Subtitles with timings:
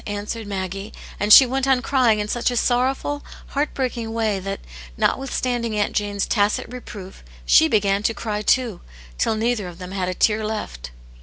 [0.07, 4.59] answered Maggie^ and she went on crying in such a sorrowful, heart* breaking way that,
[4.97, 8.81] notwithstanding Aunt Jane's tacit reproof, she began to cry too,
[9.19, 10.89] till neither of them had a tear left.